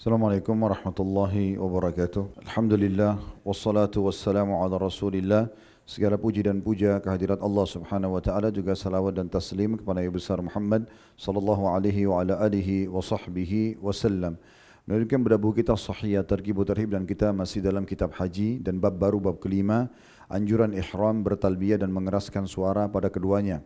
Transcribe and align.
Assalamualaikum 0.00 0.56
warahmatullahi 0.56 1.60
wabarakatuh. 1.60 2.48
Alhamdulillah 2.48 3.20
wassalatu 3.44 4.08
wassalamu 4.08 4.56
ala 4.56 4.80
Rasulillah. 4.80 5.52
Segala 5.84 6.16
puji 6.16 6.40
dan 6.40 6.64
puja 6.64 6.96
kehadirat 7.04 7.36
Allah 7.44 7.68
Subhanahu 7.68 8.16
wa 8.16 8.22
taala 8.24 8.48
juga 8.48 8.72
salawat 8.72 9.20
dan 9.20 9.28
taslim 9.28 9.76
kepada 9.76 10.00
Nabi 10.00 10.08
besar 10.08 10.40
Muhammad 10.40 10.88
sallallahu 11.20 11.68
alaihi 11.68 12.08
wa 12.08 12.24
ala 12.24 12.40
alihi 12.40 12.88
wa 12.88 13.04
sahbihi 13.04 13.76
wasallam. 13.76 14.40
Melanjutkan 14.88 15.20
berdabuh 15.20 15.52
kita 15.52 15.76
sahih 15.76 16.24
targhib 16.24 16.64
tarhib 16.64 16.96
dan 16.96 17.04
kita 17.04 17.36
masih 17.36 17.60
dalam 17.60 17.84
kitab 17.84 18.16
haji 18.16 18.56
dan 18.64 18.80
bab 18.80 18.96
baru 18.96 19.20
bab 19.20 19.36
kelima 19.36 19.92
anjuran 20.32 20.72
ihram 20.72 21.20
bertalbiyah 21.20 21.76
dan 21.76 21.92
mengeraskan 21.92 22.48
suara 22.48 22.88
pada 22.88 23.12
keduanya. 23.12 23.60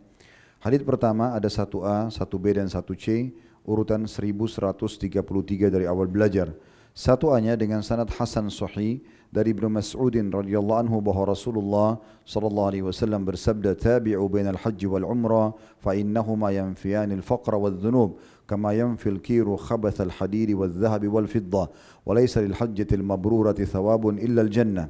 Hadis 0.59 0.83
pertama 0.83 1.31
ada 1.31 1.47
satu 1.47 1.87
A, 1.87 2.11
satu 2.11 2.35
B 2.35 2.51
dan 2.59 2.67
satu 2.67 2.91
C 2.91 3.31
urutan 3.65 4.05
1133 4.05 5.73
dari 5.73 5.85
awal 5.89 6.07
belajar. 6.07 6.53
Satu 6.95 7.35
hanya 7.35 7.59
dengan 7.59 7.83
sanad 7.83 8.07
Hasan 8.07 8.47
Sahih 8.47 9.03
dari 9.27 9.51
Ibnu 9.51 9.67
Mas'udin 9.67 10.31
radhiyallahu 10.31 10.79
anhu 10.87 11.03
bahwa 11.03 11.35
Rasulullah 11.35 11.99
sallallahu 12.23 12.67
alaihi 12.71 12.85
wasallam 12.87 13.27
bersabda 13.27 13.75
tabi'u 13.75 14.23
bainal 14.31 14.55
hajj 14.55 14.87
wal 14.87 15.03
umrah 15.03 15.51
fa 15.83 15.91
innahuma 15.91 16.55
yanfiyan 16.55 17.11
al 17.11 17.19
faqr 17.19 17.59
wal 17.59 17.75
dhunub 17.75 18.15
kama 18.47 18.71
yanfi 18.71 19.11
al 19.11 19.19
kiru 19.19 19.59
khabath 19.59 19.99
al 19.99 20.13
hadid 20.15 20.55
wal 20.55 20.71
dhahab 20.71 21.03
wal 21.11 21.27
fidda 21.27 21.67
wa 21.67 22.11
laysa 22.15 22.39
lil 22.39 22.55
hajjati 22.55 22.95
al 22.95 23.03
mabrurati 23.03 23.67
thawabun 23.67 24.15
illa 24.15 24.47
al 24.47 24.51
jannah. 24.53 24.87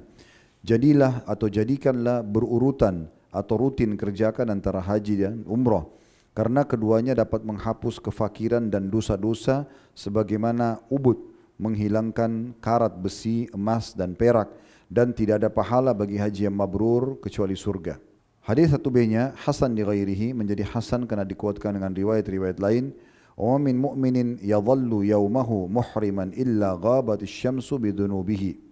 Jadilah 0.62 1.26
atau 1.26 1.50
jadikanlah 1.50 2.22
berurutan 2.22 3.10
atau 3.34 3.58
rutin 3.58 3.98
kerjakan 3.98 4.54
antara 4.54 4.78
haji 4.78 5.26
dan 5.26 5.42
umrah 5.50 5.90
karena 6.36 6.68
keduanya 6.68 7.16
dapat 7.16 7.48
menghapus 7.48 8.04
kefakiran 8.04 8.68
dan 8.68 8.92
dosa-dosa 8.92 9.64
sebagaimana 9.96 10.84
ubud 10.92 11.16
menghilangkan 11.56 12.60
karat 12.60 12.92
besi, 13.00 13.48
emas 13.56 13.96
dan 13.96 14.20
perak 14.20 14.52
dan 14.92 15.16
tidak 15.16 15.40
ada 15.40 15.50
pahala 15.50 15.96
bagi 15.96 16.20
haji 16.20 16.52
yang 16.52 16.58
mabrur 16.60 17.18
kecuali 17.24 17.56
surga. 17.56 17.96
Hadis 18.46 18.70
satu 18.70 18.94
B-nya 18.94 19.34
Hasan 19.42 19.74
di 19.74 19.82
ghairihi 19.82 20.36
menjadi 20.36 20.68
Hasan 20.70 21.10
karena 21.10 21.26
dikuatkan 21.26 21.80
dengan 21.80 21.96
riwayat-riwayat 21.96 22.62
lain. 22.62 22.94
Wa 23.34 23.58
min 23.58 23.80
mu'minin 23.82 24.38
yadhallu 24.38 25.02
yawmahu 25.02 25.66
muhriman 25.66 26.30
illa 26.38 26.78
ghabat 26.78 27.26
asy-syamsu 27.26 27.82
bidunubihi. 27.82 28.65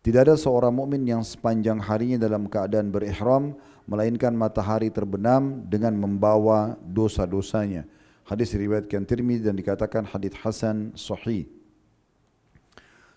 Tidak 0.00 0.20
ada 0.24 0.32
seorang 0.32 0.72
mukmin 0.72 1.04
yang 1.04 1.20
sepanjang 1.20 1.76
harinya 1.76 2.16
dalam 2.16 2.48
keadaan 2.48 2.88
berihram 2.88 3.52
melainkan 3.84 4.32
matahari 4.32 4.88
terbenam 4.88 5.60
dengan 5.68 5.92
membawa 5.92 6.80
dosa-dosanya. 6.80 7.84
Hadis 8.24 8.56
riwayatkan 8.56 9.04
Tirmidzi 9.04 9.44
dan 9.44 9.58
dikatakan 9.60 10.08
hadis 10.08 10.32
hasan 10.40 10.96
sahih. 10.96 11.44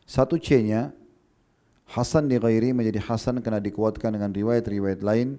Satu 0.03 0.35
C-nya 0.35 0.91
Hasan 1.93 2.31
di 2.31 2.39
ghairi 2.39 2.73
menjadi 2.73 2.97
Hasan 3.03 3.43
karena 3.43 3.61
dikuatkan 3.61 4.15
dengan 4.15 4.31
riwayat-riwayat 4.33 5.05
lain. 5.05 5.37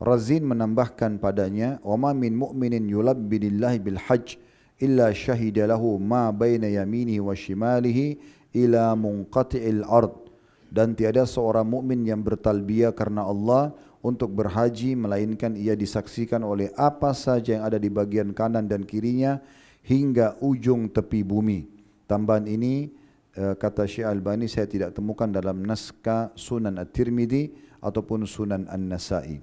Razin 0.00 0.48
menambahkan 0.48 1.20
padanya, 1.20 1.76
"Wa 1.84 1.98
min 2.16 2.40
mu'minin 2.40 2.88
yulabbi 2.88 3.36
lillahi 3.36 3.78
bil 3.84 4.00
hajj 4.00 4.40
illa 4.80 5.12
shahida 5.12 5.68
lahu 5.68 6.00
ma 6.00 6.32
baina 6.32 6.72
yaminihi 6.72 7.20
wa 7.20 7.36
shimalihi 7.36 8.16
ila 8.56 8.96
munqati'il 8.96 9.84
ard." 9.84 10.29
Dan 10.70 10.94
tiada 10.94 11.26
seorang 11.26 11.66
mukmin 11.66 12.06
yang 12.06 12.22
bertalbiyah 12.22 12.94
karena 12.94 13.26
Allah 13.26 13.74
untuk 14.00 14.32
berhaji 14.32 14.96
melainkan 14.96 15.58
ia 15.58 15.76
disaksikan 15.76 16.40
oleh 16.40 16.72
apa 16.78 17.12
saja 17.12 17.60
yang 17.60 17.64
ada 17.66 17.76
di 17.76 17.92
bagian 17.92 18.32
kanan 18.32 18.64
dan 18.64 18.86
kirinya 18.86 19.42
hingga 19.84 20.40
ujung 20.40 20.88
tepi 20.88 21.26
bumi. 21.26 21.68
Tambahan 22.06 22.46
ini 22.48 22.88
eh, 23.36 23.54
kata 23.58 23.84
Syekh 23.84 24.06
Albani 24.08 24.46
saya 24.46 24.70
tidak 24.70 24.96
temukan 24.96 25.28
dalam 25.28 25.66
naskah 25.66 26.32
Sunan 26.38 26.80
At-Tirmidzi 26.80 27.50
ataupun 27.82 28.24
Sunan 28.24 28.70
An-Nasa'i. 28.70 29.42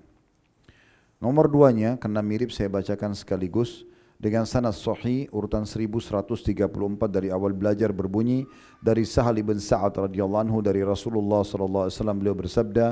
Nomor 1.18 1.50
duanya 1.50 1.98
karena 1.98 2.22
mirip 2.22 2.54
saya 2.54 2.70
bacakan 2.70 3.18
sekaligus 3.18 3.86
dengan 4.18 4.50
sanad 4.50 4.74
sahih 4.74 5.30
urutan 5.30 5.62
1134 5.62 6.58
dari 7.06 7.30
awal 7.30 7.54
belajar 7.54 7.94
berbunyi 7.94 8.50
dari 8.82 9.06
Sahal 9.06 9.38
bin 9.46 9.62
Sa'ad 9.62 9.94
radhiyallahu 9.94 10.50
anhu 10.50 10.60
dari 10.66 10.82
Rasulullah 10.82 11.46
sallallahu 11.46 11.86
alaihi 11.86 11.96
wasallam 12.02 12.18
beliau 12.18 12.36
bersabda 12.38 12.86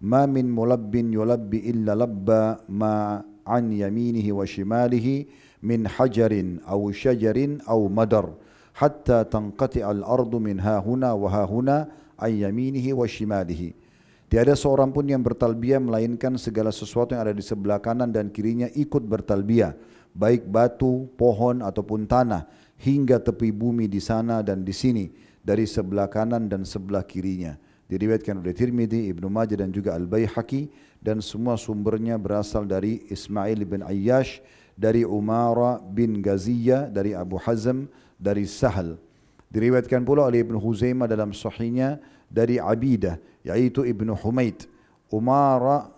ma 0.00 0.24
min 0.24 0.48
mulabbin 0.48 1.12
yulabbi 1.12 1.68
illa 1.68 1.92
labba 1.92 2.64
ma 2.72 3.20
an 3.44 3.64
yaminihi 3.68 4.32
wa 4.32 4.48
shimalihi 4.48 5.28
min 5.60 5.84
hajarin 5.84 6.64
aw 6.64 6.80
shajarin 6.88 7.60
aw 7.68 7.80
madar 7.92 8.32
hatta 8.72 9.28
tanqati 9.28 9.84
al-ardu 9.84 10.40
min 10.40 10.56
ha 10.64 10.80
huna 10.80 11.12
wa 11.12 11.28
ha 11.28 11.44
huna 11.44 11.92
yaminihi 12.24 12.96
wa 12.96 13.04
shimalihi 13.04 13.76
Tiada 14.30 14.54
seorang 14.54 14.94
pun 14.94 15.02
yang 15.10 15.26
bertalbiah 15.26 15.82
melainkan 15.82 16.38
segala 16.38 16.70
sesuatu 16.70 17.18
yang 17.18 17.26
ada 17.26 17.34
di 17.34 17.42
sebelah 17.42 17.82
kanan 17.82 18.14
dan 18.14 18.30
kirinya 18.30 18.70
ikut 18.78 19.02
bertalbiah 19.02 19.74
baik 20.12 20.46
batu, 20.46 21.08
pohon 21.14 21.62
ataupun 21.64 22.06
tanah 22.06 22.46
hingga 22.80 23.20
tepi 23.20 23.52
bumi 23.52 23.86
di 23.86 24.00
sana 24.00 24.40
dan 24.40 24.64
di 24.64 24.72
sini 24.72 25.10
dari 25.40 25.64
sebelah 25.64 26.08
kanan 26.10 26.48
dan 26.48 26.64
sebelah 26.64 27.04
kirinya 27.04 27.56
diriwayatkan 27.90 28.38
oleh 28.38 28.54
Tirmidzi, 28.54 29.10
Ibnu 29.10 29.26
Majah 29.26 29.66
dan 29.66 29.74
juga 29.74 29.98
Al-Baihaqi 29.98 30.70
dan 31.02 31.18
semua 31.18 31.58
sumbernya 31.58 32.14
berasal 32.14 32.62
dari 32.62 33.02
Ismail 33.10 33.66
bin 33.66 33.82
Ayyash 33.82 34.38
dari 34.78 35.02
Umara 35.02 35.82
bin 35.82 36.22
Gaziyah 36.22 36.86
dari 36.86 37.18
Abu 37.18 37.34
Hazm 37.42 37.90
dari 38.14 38.46
Sahal. 38.46 38.94
Diriwayatkan 39.50 40.06
pula 40.06 40.30
oleh 40.30 40.46
Ibnu 40.46 40.62
Huzaimah 40.62 41.10
dalam 41.10 41.34
sahihnya 41.34 41.98
dari 42.30 42.62
Abidah 42.62 43.18
yaitu 43.42 43.82
Ibnu 43.82 44.14
Humaid. 44.14 44.70
Umara 45.10 45.90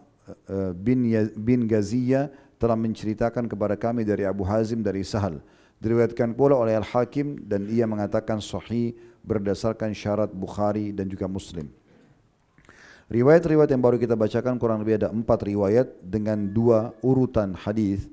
eh, 0.48 0.72
bin 0.72 1.04
bin 1.36 1.68
Gaziyah 1.68 2.32
telah 2.62 2.78
menceritakan 2.78 3.50
kepada 3.50 3.74
kami 3.74 4.06
dari 4.06 4.22
Abu 4.22 4.46
Hazim 4.46 4.86
dari 4.86 5.02
Sahal. 5.02 5.42
Diriwayatkan 5.82 6.38
pula 6.38 6.54
oleh 6.54 6.78
Al-Hakim 6.78 7.42
dan 7.42 7.66
ia 7.66 7.90
mengatakan 7.90 8.38
sahih 8.38 8.94
berdasarkan 9.26 9.90
syarat 9.90 10.30
Bukhari 10.30 10.94
dan 10.94 11.10
juga 11.10 11.26
Muslim. 11.26 11.66
Riwayat-riwayat 13.10 13.66
yang 13.66 13.82
baru 13.82 13.98
kita 13.98 14.14
bacakan 14.14 14.62
kurang 14.62 14.86
lebih 14.86 15.02
ada 15.02 15.10
empat 15.10 15.42
riwayat 15.42 15.90
dengan 16.06 16.38
dua 16.38 16.94
urutan 17.02 17.50
hadis. 17.58 18.06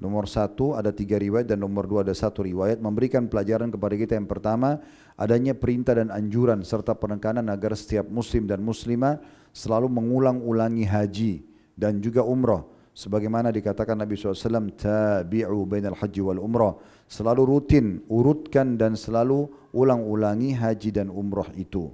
Nomor 0.00 0.24
satu 0.24 0.72
ada 0.72 0.88
tiga 0.88 1.20
riwayat 1.20 1.44
dan 1.44 1.60
nomor 1.60 1.84
dua 1.84 2.00
ada 2.00 2.16
satu 2.16 2.48
riwayat 2.48 2.80
memberikan 2.80 3.28
pelajaran 3.28 3.68
kepada 3.68 3.92
kita 3.92 4.16
yang 4.16 4.24
pertama 4.24 4.80
adanya 5.20 5.52
perintah 5.52 6.00
dan 6.00 6.08
anjuran 6.08 6.64
serta 6.64 6.96
penekanan 6.96 7.44
agar 7.52 7.76
setiap 7.76 8.08
muslim 8.08 8.48
dan 8.48 8.64
muslimah 8.64 9.20
selalu 9.52 9.92
mengulang-ulangi 9.92 10.88
haji 10.88 11.44
dan 11.76 12.00
juga 12.00 12.24
umrah 12.24 12.64
sebagaimana 12.92 13.48
dikatakan 13.48 13.96
Nabi 13.96 14.14
SAW 14.14 14.72
tabi'u 14.76 15.64
bainal 15.64 15.96
haji 15.96 16.20
wal 16.20 16.40
umrah 16.40 16.76
selalu 17.08 17.56
rutin 17.56 18.04
urutkan 18.08 18.76
dan 18.76 18.96
selalu 18.96 19.48
ulang-ulangi 19.72 20.56
haji 20.56 20.92
dan 20.92 21.08
umrah 21.08 21.48
itu 21.56 21.92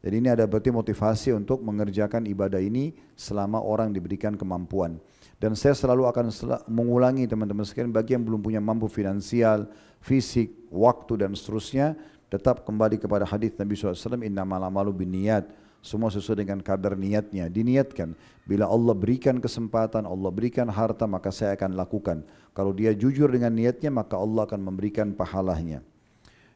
jadi 0.00 0.16
ini 0.16 0.28
ada 0.32 0.48
berarti 0.48 0.72
motivasi 0.72 1.36
untuk 1.36 1.60
mengerjakan 1.60 2.24
ibadah 2.24 2.56
ini 2.56 2.96
selama 3.12 3.60
orang 3.60 3.92
diberikan 3.92 4.32
kemampuan. 4.32 4.96
Dan 5.36 5.52
saya 5.52 5.76
selalu 5.76 6.08
akan 6.08 6.32
sel 6.32 6.56
mengulangi 6.68 7.28
teman-teman 7.28 7.64
sekalian 7.68 7.92
bagi 7.92 8.16
yang 8.16 8.24
belum 8.24 8.40
punya 8.40 8.60
mampu 8.64 8.88
finansial, 8.88 9.68
fisik, 10.00 10.68
waktu 10.72 11.20
dan 11.20 11.36
seterusnya, 11.36 11.96
tetap 12.32 12.64
kembali 12.64 12.96
kepada 12.96 13.28
hadis 13.28 13.52
Nabi 13.60 13.76
SAW, 13.76 14.20
Inna 14.24 14.44
malamalu 14.48 15.04
bin 15.04 15.12
niat. 15.12 15.48
Semua 15.80 16.12
sesuai 16.12 16.44
dengan 16.44 16.60
kadar 16.60 16.92
niatnya. 16.96 17.48
Diniatkan. 17.48 18.12
Bila 18.44 18.68
Allah 18.68 18.92
berikan 18.92 19.40
kesempatan, 19.40 20.04
Allah 20.04 20.28
berikan 20.28 20.68
harta, 20.68 21.08
maka 21.08 21.32
saya 21.32 21.56
akan 21.56 21.72
lakukan. 21.72 22.24
Kalau 22.52 22.76
dia 22.76 22.92
jujur 22.92 23.32
dengan 23.32 23.56
niatnya, 23.56 23.88
maka 23.88 24.20
Allah 24.20 24.44
akan 24.44 24.60
memberikan 24.60 25.16
pahalanya. 25.16 25.80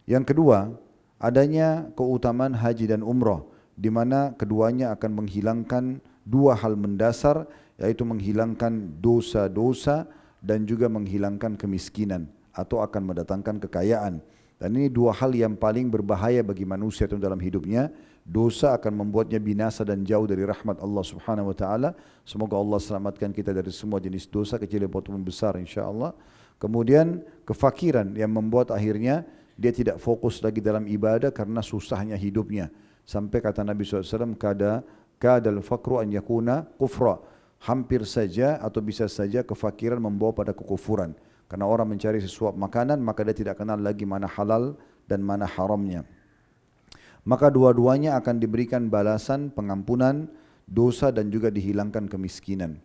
Yang 0.05 0.37
kedua, 0.37 0.77
adanya 1.17 1.89
keutamaan 1.97 2.53
haji 2.53 2.93
dan 2.93 3.01
umrah 3.01 3.41
di 3.75 3.89
mana 3.89 4.37
keduanya 4.37 4.95
akan 4.95 5.25
menghilangkan 5.25 5.99
dua 6.23 6.55
hal 6.55 6.79
mendasar 6.79 7.49
yaitu 7.81 8.07
menghilangkan 8.07 9.01
dosa-dosa 9.03 10.07
dan 10.39 10.69
juga 10.69 10.87
menghilangkan 10.87 11.59
kemiskinan 11.59 12.31
atau 12.55 12.85
akan 12.85 13.11
mendatangkan 13.11 13.59
kekayaan. 13.67 14.23
Dan 14.59 14.79
ini 14.79 14.87
dua 14.89 15.13
hal 15.13 15.35
yang 15.35 15.59
paling 15.59 15.91
berbahaya 15.91 16.41
bagi 16.47 16.63
manusia 16.63 17.11
itu 17.11 17.19
dalam 17.19 17.39
hidupnya. 17.43 17.91
Dosa 18.25 18.73
akan 18.73 19.05
membuatnya 19.05 19.37
binasa 19.37 19.85
dan 19.85 20.01
jauh 20.01 20.25
dari 20.25 20.49
rahmat 20.49 20.81
Allah 20.81 21.05
Subhanahu 21.05 21.53
wa 21.53 21.57
taala. 21.57 21.91
Semoga 22.25 22.57
Allah 22.57 22.81
selamatkan 22.81 23.37
kita 23.37 23.53
dari 23.53 23.69
semua 23.69 24.01
jenis 24.01 24.25
dosa 24.25 24.57
kecil 24.57 24.89
maupun 24.89 25.21
besar 25.21 25.61
insyaallah. 25.61 26.17
Kemudian 26.57 27.21
kefakiran 27.45 28.17
yang 28.17 28.33
membuat 28.33 28.73
akhirnya 28.73 29.29
dia 29.61 29.71
tidak 29.71 30.01
fokus 30.01 30.41
lagi 30.41 30.65
dalam 30.65 30.89
ibadah 30.89 31.29
karena 31.31 31.61
susahnya 31.61 32.17
hidupnya. 32.17 32.73
Sampai 33.05 33.45
kata 33.45 33.61
Nabi 33.61 33.85
SAW, 33.85 34.33
kada 34.41 34.81
kadal 35.21 35.61
fakru 35.61 36.01
an 36.01 36.09
yakuna 36.09 36.65
kufra. 36.81 37.21
Hampir 37.65 38.05
saja 38.05 38.61
atau 38.61 38.81
bisa 38.81 39.09
saja 39.09 39.45
kefakiran 39.45 40.01
membawa 40.01 40.33
pada 40.33 40.53
kekufuran. 40.53 41.13
Karena 41.47 41.69
orang 41.69 41.93
mencari 41.95 42.19
sesuap 42.25 42.57
makanan, 42.57 42.99
maka 43.05 43.23
dia 43.23 43.37
tidak 43.37 43.61
kenal 43.61 43.77
lagi 43.77 44.09
mana 44.09 44.27
halal 44.27 44.75
dan 45.05 45.21
mana 45.21 45.45
haramnya. 45.45 46.09
maka 47.25 47.49
dua-duanya 47.49 48.21
akan 48.21 48.37
diberikan 48.37 48.93
balasan 48.93 49.49
pengampunan 49.49 50.29
dosa 50.69 51.09
dan 51.09 51.33
juga 51.33 51.49
dihilangkan 51.49 52.05
kemiskinan. 52.09 52.77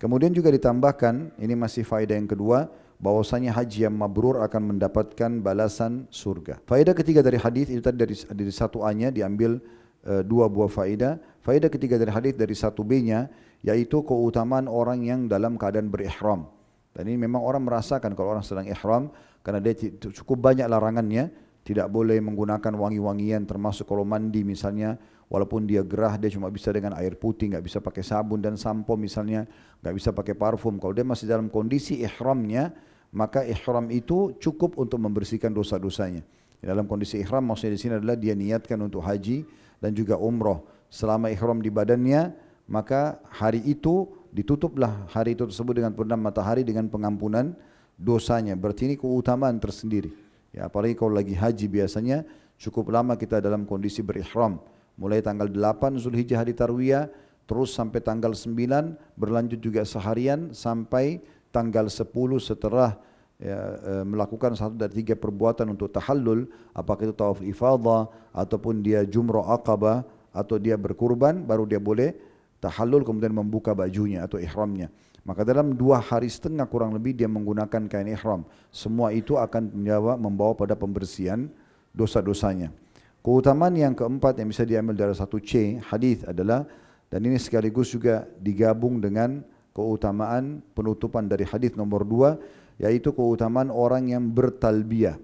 Kemudian 0.00 0.32
juga 0.32 0.48
ditambahkan, 0.52 1.36
ini 1.40 1.52
masih 1.56 1.84
faedah 1.84 2.16
yang 2.16 2.28
kedua, 2.28 2.68
bahwasanya 3.00 3.56
haji 3.56 3.88
yang 3.88 3.96
mabrur 3.96 4.44
akan 4.44 4.76
mendapatkan 4.76 5.40
balasan 5.40 6.08
surga. 6.12 6.60
Faedah 6.68 6.92
ketiga 6.92 7.24
dari 7.24 7.40
hadis 7.40 7.72
itu 7.72 7.80
tadi 7.80 7.96
dari, 7.96 8.16
dari 8.16 8.52
satu 8.52 8.84
A-nya 8.84 9.08
diambil 9.08 9.60
uh, 10.04 10.20
dua 10.24 10.48
buah 10.48 10.68
faedah. 10.68 11.16
Faedah 11.40 11.72
ketiga 11.72 11.96
dari 11.96 12.12
hadis 12.12 12.36
dari 12.36 12.52
satu 12.52 12.84
B-nya 12.84 13.32
yaitu 13.64 14.04
keutamaan 14.04 14.68
orang 14.68 15.04
yang 15.04 15.28
dalam 15.28 15.56
keadaan 15.56 15.88
berihram. 15.88 16.48
Dan 16.90 17.06
ini 17.06 17.18
memang 17.22 17.42
orang 17.42 17.62
merasakan 17.62 18.12
kalau 18.18 18.34
orang 18.34 18.42
sedang 18.42 18.66
ihram 18.66 19.14
karena 19.40 19.62
dia 19.62 19.74
cukup 19.96 20.52
banyak 20.52 20.66
larangannya, 20.66 21.30
tidak 21.62 21.86
boleh 21.92 22.18
menggunakan 22.18 22.72
wangi-wangian 22.72 23.44
termasuk 23.44 23.86
kalau 23.86 24.02
mandi 24.02 24.42
misalnya 24.42 24.96
walaupun 25.30 25.68
dia 25.68 25.84
gerah 25.86 26.18
dia 26.18 26.32
cuma 26.32 26.50
bisa 26.50 26.74
dengan 26.74 26.96
air 26.98 27.14
putih 27.14 27.52
nggak 27.52 27.62
bisa 27.62 27.78
pakai 27.78 28.02
sabun 28.02 28.42
dan 28.42 28.58
sampo 28.58 28.98
misalnya 28.98 29.46
nggak 29.84 29.94
bisa 29.94 30.10
pakai 30.10 30.34
parfum. 30.34 30.80
Kalau 30.82 30.90
dia 30.96 31.06
masih 31.06 31.30
dalam 31.30 31.46
kondisi 31.46 32.00
ihramnya 32.02 32.74
maka 33.14 33.46
ihram 33.46 33.90
itu 33.90 34.34
cukup 34.42 34.78
untuk 34.80 34.98
membersihkan 34.98 35.54
dosa-dosanya. 35.54 36.26
Dalam 36.60 36.84
kondisi 36.84 37.16
ihram 37.22 37.46
maksudnya 37.46 37.72
di 37.72 37.80
sini 37.80 37.92
adalah 37.96 38.16
dia 38.18 38.36
niatkan 38.36 38.76
untuk 38.82 39.00
haji 39.00 39.46
dan 39.80 39.96
juga 39.96 40.20
umroh. 40.20 40.66
Selama 40.90 41.30
ihram 41.32 41.62
di 41.62 41.70
badannya 41.72 42.34
maka 42.70 43.22
hari 43.30 43.62
itu 43.64 44.10
ditutuplah 44.30 45.10
hari 45.10 45.34
itu 45.34 45.46
tersebut 45.46 45.82
dengan 45.82 45.92
purnama 45.94 46.30
matahari 46.30 46.62
dengan 46.62 46.86
pengampunan 46.86 47.54
dosanya 47.98 48.54
berarti 48.54 48.90
ini 48.90 48.94
keutamaan 48.96 49.58
tersendiri 49.58 50.30
Ya, 50.50 50.66
apalagi 50.66 50.98
kalau 50.98 51.14
lagi 51.14 51.34
haji 51.34 51.66
biasanya 51.70 52.26
cukup 52.58 52.90
lama 52.90 53.14
kita 53.14 53.38
dalam 53.38 53.62
kondisi 53.62 54.02
berihram. 54.02 54.58
Mulai 54.98 55.22
tanggal 55.22 55.46
8 55.46 55.96
Zulhijjah 56.02 56.42
hari 56.42 56.52
Tarwiyah, 56.52 57.06
terus 57.46 57.70
sampai 57.70 58.02
tanggal 58.02 58.34
9, 58.34 58.98
berlanjut 59.14 59.62
juga 59.62 59.86
seharian 59.86 60.50
sampai 60.50 61.22
tanggal 61.54 61.86
10 61.86 62.10
setelah 62.42 62.98
ya, 63.38 63.58
e, 63.78 63.92
melakukan 64.04 64.58
satu 64.58 64.74
dari 64.74 65.06
tiga 65.06 65.14
perbuatan 65.14 65.70
untuk 65.70 65.88
tahallul, 65.94 66.50
apakah 66.74 67.08
itu 67.08 67.14
tawaf 67.14 67.40
ifadah, 67.46 68.10
ataupun 68.34 68.82
dia 68.82 69.06
jumrah 69.06 69.54
aqabah, 69.54 70.02
atau 70.34 70.58
dia 70.58 70.74
berkurban, 70.74 71.46
baru 71.46 71.62
dia 71.66 71.78
boleh 71.78 72.14
tahallul 72.60 73.02
kemudian 73.02 73.32
membuka 73.32 73.72
bajunya 73.72 74.24
atau 74.24 74.36
ihramnya. 74.36 74.92
Maka 75.24 75.44
dalam 75.44 75.76
dua 75.76 76.00
hari 76.00 76.32
setengah 76.32 76.64
kurang 76.64 76.96
lebih 76.96 77.12
dia 77.12 77.28
menggunakan 77.28 77.88
kain 77.88 78.08
ihram. 78.08 78.44
Semua 78.72 79.12
itu 79.12 79.36
akan 79.36 79.68
menjawab, 79.72 80.16
membawa 80.16 80.52
pada 80.56 80.72
pembersihan 80.76 81.48
dosa-dosanya. 81.92 82.72
Keutamaan 83.20 83.76
yang 83.76 83.92
keempat 83.92 84.40
yang 84.40 84.48
bisa 84.48 84.64
diambil 84.64 84.96
dari 84.96 85.12
satu 85.12 85.36
C 85.44 85.76
hadis 85.92 86.24
adalah 86.24 86.64
dan 87.12 87.20
ini 87.26 87.36
sekaligus 87.36 87.92
juga 87.92 88.24
digabung 88.40 88.96
dengan 88.96 89.44
keutamaan 89.76 90.64
penutupan 90.72 91.28
dari 91.28 91.44
hadis 91.44 91.76
nomor 91.76 92.08
dua 92.08 92.40
yaitu 92.80 93.12
keutamaan 93.12 93.68
orang 93.68 94.08
yang 94.08 94.24
bertalbiyah. 94.24 95.20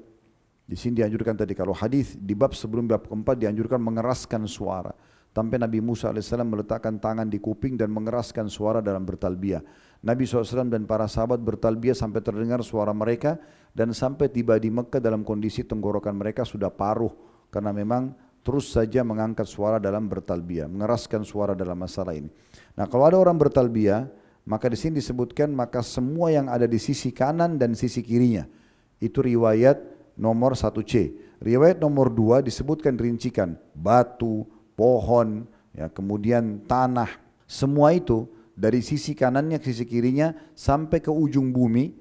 Di 0.66 0.76
sini 0.76 1.00
dianjurkan 1.00 1.40
tadi 1.40 1.56
kalau 1.56 1.72
hadis 1.72 2.18
di 2.20 2.36
bab 2.36 2.52
sebelum 2.52 2.84
bab 2.84 3.08
keempat 3.08 3.38
dianjurkan 3.40 3.80
mengeraskan 3.80 4.44
suara. 4.44 4.92
Sampai 5.36 5.60
Nabi 5.60 5.84
Musa 5.84 6.08
AS 6.08 6.32
meletakkan 6.32 6.96
tangan 6.96 7.28
di 7.28 7.36
kuping 7.36 7.76
dan 7.76 7.92
mengeraskan 7.92 8.48
suara 8.48 8.80
dalam 8.80 9.04
bertalbiyah. 9.04 9.60
Nabi 10.00 10.24
SAW 10.24 10.72
dan 10.72 10.88
para 10.88 11.04
sahabat 11.04 11.44
bertalbiyah 11.44 11.92
sampai 11.92 12.24
terdengar 12.24 12.64
suara 12.64 12.96
mereka 12.96 13.36
dan 13.76 13.92
sampai 13.92 14.32
tiba 14.32 14.56
di 14.56 14.72
Mekah 14.72 14.96
dalam 14.96 15.28
kondisi 15.28 15.60
tenggorokan 15.60 16.16
mereka 16.16 16.48
sudah 16.48 16.72
paruh 16.72 17.12
karena 17.52 17.68
memang 17.68 18.16
terus 18.40 18.72
saja 18.72 19.04
mengangkat 19.04 19.44
suara 19.44 19.76
dalam 19.76 20.08
bertalbiyah, 20.08 20.72
mengeraskan 20.72 21.20
suara 21.20 21.52
dalam 21.52 21.76
masalah 21.76 22.16
ini. 22.16 22.32
Nah, 22.72 22.88
kalau 22.88 23.04
ada 23.04 23.20
orang 23.20 23.36
bertalbiyah, 23.36 24.08
maka 24.48 24.72
di 24.72 24.80
sini 24.80 25.04
disebutkan 25.04 25.52
maka 25.52 25.84
semua 25.84 26.32
yang 26.32 26.48
ada 26.48 26.64
di 26.64 26.80
sisi 26.80 27.12
kanan 27.12 27.60
dan 27.60 27.76
sisi 27.76 28.00
kirinya. 28.00 28.48
Itu 28.96 29.20
riwayat 29.20 29.84
nomor 30.16 30.56
1C. 30.56 31.12
Riwayat 31.44 31.76
nomor 31.76 32.08
2 32.08 32.40
disebutkan 32.40 32.96
rincikan 32.96 33.60
batu, 33.76 34.55
pohon, 34.76 35.48
ya, 35.72 35.88
kemudian 35.88 36.62
tanah, 36.68 37.08
semua 37.48 37.96
itu 37.96 38.28
dari 38.52 38.84
sisi 38.84 39.16
kanannya 39.16 39.58
ke 39.58 39.72
sisi 39.72 39.88
kirinya 39.88 40.36
sampai 40.52 41.00
ke 41.00 41.10
ujung 41.10 41.50
bumi, 41.50 41.92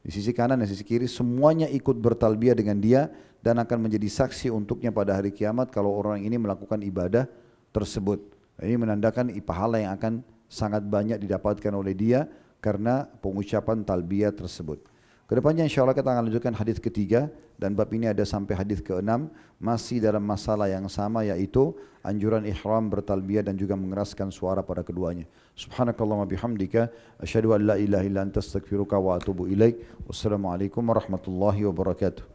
di 0.00 0.10
sisi 0.12 0.32
kanan 0.32 0.64
dan 0.64 0.68
sisi 0.68 0.80
kiri 0.80 1.04
semuanya 1.04 1.68
ikut 1.68 1.96
bertalbiah 2.00 2.56
dengan 2.56 2.80
dia 2.80 3.12
dan 3.44 3.60
akan 3.60 3.88
menjadi 3.88 4.08
saksi 4.08 4.48
untuknya 4.48 4.88
pada 4.88 5.16
hari 5.16 5.32
kiamat 5.32 5.68
kalau 5.68 5.92
orang 5.92 6.24
ini 6.24 6.40
melakukan 6.40 6.80
ibadah 6.80 7.28
tersebut. 7.72 8.20
Ini 8.60 8.76
menandakan 8.76 9.32
pahala 9.44 9.80
yang 9.80 9.96
akan 9.96 10.24
sangat 10.48 10.84
banyak 10.84 11.20
didapatkan 11.20 11.72
oleh 11.72 11.96
dia 11.96 12.28
karena 12.60 13.08
pengucapan 13.24 13.84
talbiyah 13.84 14.32
tersebut. 14.36 14.89
Kedepannya 15.30 15.62
insya 15.70 15.86
Allah 15.86 15.94
kita 15.94 16.10
akan 16.10 16.26
lanjutkan 16.26 16.50
hadis 16.58 16.82
ketiga 16.82 17.30
dan 17.54 17.78
bab 17.78 17.86
ini 17.94 18.10
ada 18.10 18.26
sampai 18.26 18.58
hadis 18.58 18.82
keenam 18.82 19.30
masih 19.62 20.02
dalam 20.02 20.26
masalah 20.26 20.66
yang 20.66 20.90
sama 20.90 21.22
yaitu 21.22 21.70
anjuran 22.02 22.42
ihram 22.50 22.90
bertalbiyah 22.90 23.46
dan 23.46 23.54
juga 23.54 23.78
mengeraskan 23.78 24.34
suara 24.34 24.66
pada 24.66 24.82
keduanya. 24.82 25.30
Subhanakallahumma 25.54 26.26
bihamdika 26.26 26.90
asyhadu 27.22 27.54
an 27.54 27.62
la 27.62 27.78
ilaha 27.78 28.02
illa 28.02 28.26
anta 28.26 28.42
astaghfiruka 28.42 28.98
wa 28.98 29.22
atubu 29.22 29.46
ilaik. 29.46 29.78
Wassalamualaikum 30.10 30.82
warahmatullahi 30.82 31.62
wabarakatuh. 31.62 32.26